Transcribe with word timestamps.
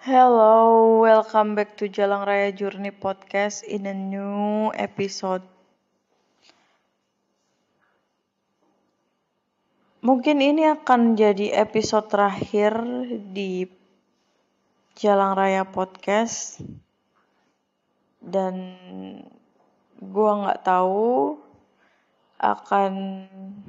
Hello, 0.00 1.04
welcome 1.04 1.52
back 1.52 1.76
to 1.76 1.84
Jalang 1.84 2.24
Raya 2.24 2.56
Journey 2.56 2.88
Podcast 2.88 3.60
in 3.68 3.84
a 3.84 3.92
new 3.92 4.72
episode. 4.72 5.44
Mungkin 10.00 10.40
ini 10.40 10.72
akan 10.72 11.20
jadi 11.20 11.52
episode 11.52 12.08
terakhir 12.08 12.80
di 13.36 13.68
Jalang 14.96 15.36
Raya 15.36 15.68
Podcast 15.68 16.64
dan 18.24 18.72
gua 20.00 20.48
nggak 20.48 20.64
tahu 20.64 21.36
akan 22.40 22.92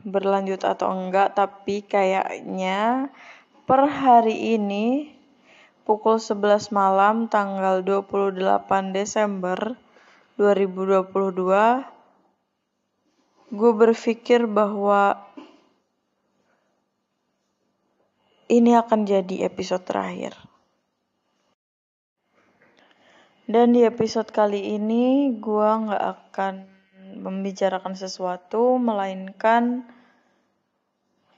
berlanjut 0.07 0.63
atau 0.63 0.95
enggak 0.95 1.36
tapi 1.36 1.84
kayaknya 1.84 3.11
per 3.68 3.84
hari 3.84 4.55
ini 4.55 5.20
pukul 5.84 6.21
11 6.21 6.70
malam 6.70 7.25
tanggal 7.25 7.81
28 7.81 8.38
Desember 8.94 9.76
2022 10.38 11.91
gue 13.52 13.71
berpikir 13.76 14.48
bahwa 14.48 15.20
ini 18.52 18.76
akan 18.76 19.07
jadi 19.07 19.48
episode 19.48 19.84
terakhir. 19.88 20.35
Dan 23.52 23.76
di 23.76 23.84
episode 23.84 24.32
kali 24.32 24.76
ini 24.79 25.35
gue 25.35 25.70
nggak 25.88 26.04
akan 26.04 26.54
membicarakan 27.20 27.99
sesuatu, 27.99 28.79
melainkan 28.79 29.84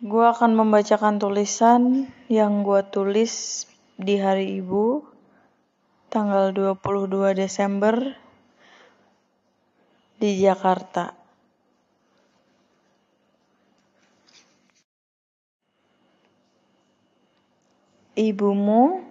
gue 0.03 0.25
akan 0.25 0.53
membacakan 0.53 1.17
tulisan 1.17 2.11
yang 2.29 2.61
gue 2.61 2.85
tulis 2.93 3.65
di 3.99 4.15
hari 4.21 4.61
ibu 4.61 5.01
tanggal 6.09 6.53
22 6.53 7.33
Desember 7.33 7.95
di 10.21 10.37
Jakarta. 10.37 11.23
ibumu, 18.13 19.01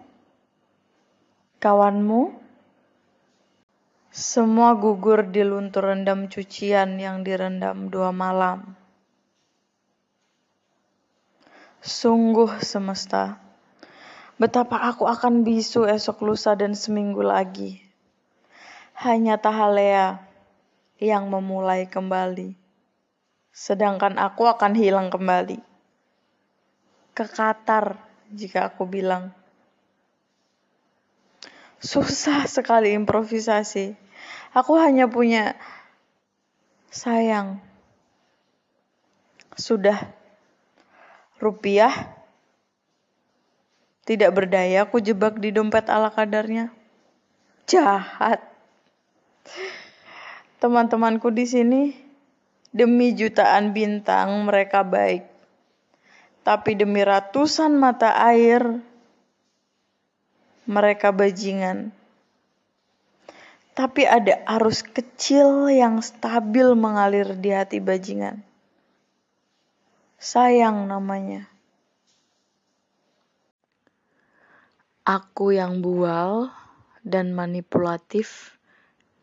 kawanmu, 1.59 2.39
semua 4.15 4.79
gugur 4.79 5.27
di 5.27 5.43
luntur 5.43 5.91
rendam 5.91 6.31
cucian 6.31 7.03
yang 7.03 7.27
direndam 7.27 7.91
dua 7.91 8.15
malam. 8.15 8.79
Sungguh 11.83 12.63
semesta, 12.63 13.43
betapa 14.43 14.91
aku 14.91 15.07
akan 15.07 15.47
bisu 15.47 15.87
esok 15.87 16.27
lusa 16.27 16.59
dan 16.59 16.75
seminggu 16.75 17.23
lagi. 17.23 17.79
Hanya 18.99 19.39
Tahalea 19.39 20.19
yang 20.99 21.31
memulai 21.31 21.87
kembali, 21.87 22.59
sedangkan 23.55 24.19
aku 24.19 24.51
akan 24.51 24.75
hilang 24.75 25.15
kembali. 25.15 25.63
Ke 27.15 27.23
Qatar 27.31 28.03
jika 28.35 28.67
aku 28.67 28.83
bilang. 28.83 29.31
Susah 31.79 32.43
sekali 32.51 32.99
improvisasi. 32.99 33.95
Aku 34.59 34.75
hanya 34.75 35.07
punya 35.07 35.55
sayang. 36.91 37.63
Sudah. 39.55 39.99
Rupiah. 41.39 42.22
Tidak 44.03 44.31
berdaya 44.35 44.85
aku 44.87 44.99
jebak 44.99 45.39
di 45.39 45.55
dompet 45.55 45.87
ala 45.87 46.11
kadarnya. 46.11 46.75
Jahat. 47.71 48.43
Teman-temanku 50.59 51.31
di 51.31 51.47
sini 51.47 51.83
demi 52.75 53.15
jutaan 53.15 53.75
bintang 53.75 54.47
mereka 54.47 54.83
baik 54.83 55.33
tapi 56.43 56.75
demi 56.75 57.07
ratusan 57.07 57.79
mata 57.79 58.19
air 58.19 58.83
mereka 60.67 61.15
bajingan. 61.15 61.95
Tapi 63.73 64.05
ada 64.05 64.45
arus 64.59 64.85
kecil 64.85 65.73
yang 65.73 66.05
stabil 66.05 66.77
mengalir 66.77 67.33
di 67.41 67.57
hati 67.57 67.81
bajingan. 67.81 68.45
Sayang 70.21 70.87
namanya. 70.87 71.49
Aku 75.03 75.51
yang 75.51 75.83
bual 75.83 76.55
dan 77.03 77.35
manipulatif 77.35 78.55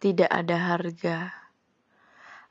tidak 0.03 0.28
ada 0.28 0.75
harga. 0.75 1.31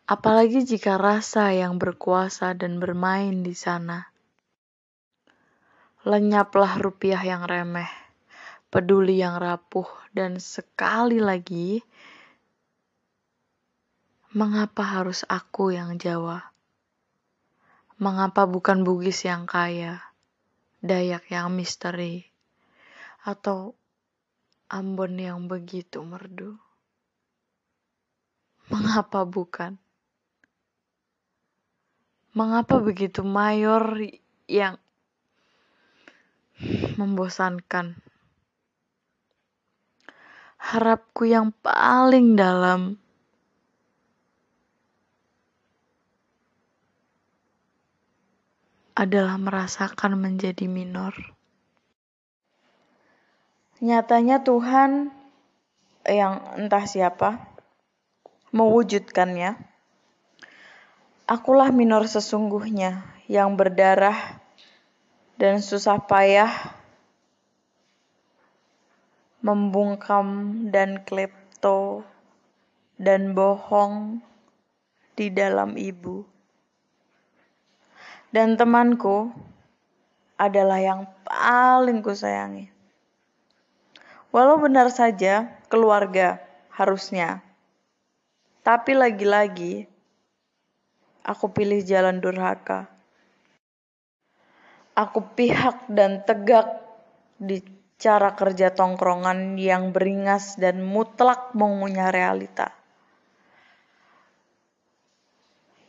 Apalagi 0.09 0.65
jika 0.65 0.97
rasa 0.97 1.53
yang 1.53 1.77
berkuasa 1.77 2.57
dan 2.57 2.81
bermain 2.81 3.45
di 3.45 3.53
sana. 3.53 4.09
Lenyaplah 6.09 6.81
rupiah 6.81 7.21
yang 7.21 7.45
remeh, 7.45 7.93
peduli 8.73 9.21
yang 9.21 9.37
rapuh, 9.37 9.85
dan 10.17 10.41
sekali 10.41 11.21
lagi, 11.21 11.85
mengapa 14.33 15.05
harus 15.05 15.29
aku 15.29 15.77
yang 15.77 16.01
Jawa? 16.01 16.49
Mengapa 18.01 18.49
bukan 18.49 18.89
Bugis 18.89 19.21
yang 19.29 19.45
kaya, 19.45 20.01
Dayak 20.81 21.29
yang 21.29 21.53
misteri, 21.53 22.28
atau 23.29 23.77
Ambon 24.69 25.17
yang 25.17 25.49
begitu 25.49 26.05
merdu? 26.05 26.53
Mengapa 28.69 29.25
bukan? 29.25 29.81
Mengapa 32.37 32.77
begitu 32.77 33.25
mayor 33.25 33.97
yang 34.45 34.77
membosankan. 37.01 37.97
Harapku 40.61 41.25
yang 41.25 41.49
paling 41.65 42.37
dalam 42.37 43.01
adalah 48.93 49.41
merasakan 49.41 50.21
menjadi 50.21 50.69
minor. 50.69 51.38
Nyatanya 53.79 54.43
Tuhan 54.43 55.15
yang 56.03 56.35
entah 56.59 56.83
siapa 56.83 57.47
mewujudkannya. 58.51 59.55
Akulah 61.31 61.71
minor 61.71 62.11
sesungguhnya 62.11 63.07
yang 63.31 63.55
berdarah 63.55 64.43
dan 65.39 65.63
susah 65.63 66.03
payah 66.03 66.51
membungkam 69.47 70.27
dan 70.75 71.07
klepto 71.07 72.03
dan 72.99 73.31
bohong 73.31 74.19
di 75.15 75.31
dalam 75.31 75.79
ibu. 75.79 76.27
Dan 78.35 78.59
temanku 78.59 79.31
adalah 80.35 80.83
yang 80.83 81.07
paling 81.23 82.03
kusayangi. 82.03 82.78
Walau 84.29 84.61
benar 84.61 84.93
saja 84.93 85.57
keluarga 85.73 86.43
harusnya. 86.75 87.41
Tapi 88.61 88.93
lagi-lagi 88.93 89.89
aku 91.25 91.49
pilih 91.53 91.81
jalan 91.81 92.21
durhaka 92.21 92.99
aku 94.99 95.23
pihak 95.39 95.87
dan 95.87 96.27
tegak 96.27 96.67
di 97.39 97.63
cara 98.03 98.35
kerja 98.35 98.75
tongkrongan 98.75 99.55
yang 99.55 99.95
beringas 99.95 100.59
dan 100.59 100.83
mutlak 100.83 101.55
mengunyah 101.55 102.11
realita. 102.11 102.75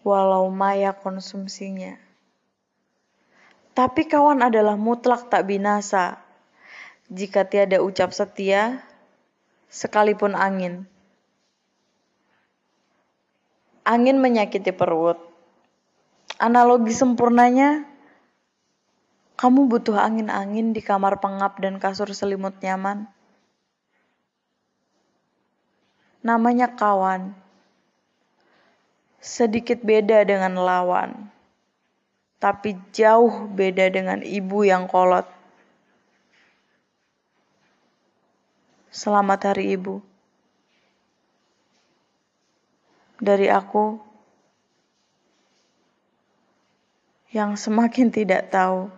Walau 0.05 0.53
maya 0.53 0.93
konsumsinya. 0.93 1.97
Tapi 3.73 4.05
kawan 4.05 4.45
adalah 4.45 4.77
mutlak 4.77 5.29
tak 5.33 5.49
binasa. 5.49 6.21
Jika 7.09 7.41
tiada 7.49 7.81
ucap 7.81 8.13
setia, 8.13 8.85
sekalipun 9.65 10.37
angin. 10.37 10.85
Angin 13.81 14.21
menyakiti 14.21 14.69
perut. 14.69 15.17
Analogi 16.37 16.93
sempurnanya 16.93 17.89
kamu 19.39 19.71
butuh 19.71 19.95
angin-angin 19.95 20.75
di 20.75 20.83
kamar 20.83 21.23
pengap 21.23 21.63
dan 21.63 21.79
kasur 21.79 22.11
selimut 22.11 22.59
nyaman. 22.59 23.07
Namanya 26.19 26.75
kawan. 26.75 27.31
Sedikit 29.23 29.79
beda 29.79 30.27
dengan 30.27 30.59
lawan. 30.59 31.31
Tapi 32.37 32.75
jauh 32.91 33.47
beda 33.47 33.87
dengan 33.87 34.19
ibu 34.19 34.67
yang 34.67 34.91
kolot. 34.91 35.38
Selamat 38.89 39.53
Hari 39.53 39.77
Ibu. 39.77 40.01
Dari 43.21 43.45
aku 43.45 44.01
yang 47.29 47.53
semakin 47.53 48.09
tidak 48.09 48.49
tahu. 48.49 48.89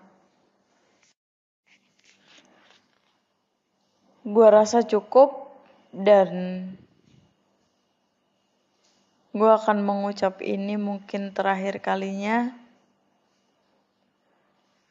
Gua 4.23 4.47
rasa 4.63 4.79
cukup 4.79 5.59
dan 5.91 6.31
gua 9.35 9.59
akan 9.59 9.83
mengucap 9.83 10.39
ini 10.39 10.79
mungkin 10.79 11.35
terakhir 11.35 11.83
kalinya. 11.83 12.55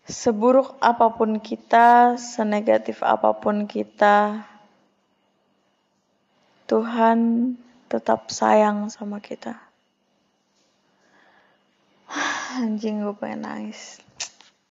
Seburuk 0.05 0.77
apa 0.85 1.09
pun 1.17 1.41
kita, 1.41 2.21
senegatif 2.21 3.01
apa 3.01 3.33
pun 3.41 3.65
kita, 3.65 4.50
Tuhan 6.71 7.19
tetap 7.91 8.31
sayang 8.31 8.95
sama 8.95 9.19
kita. 9.19 9.59
Anjing 12.63 13.03
gue 13.03 13.15
pengen 13.19 13.43
nangis. 13.43 13.99